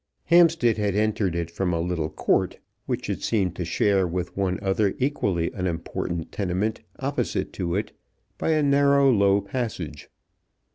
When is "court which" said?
2.09-3.07